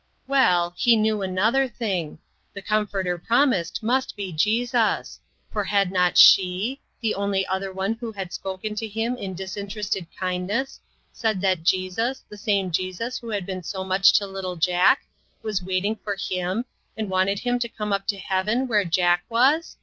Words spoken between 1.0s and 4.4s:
another thing. The Com forter promised must be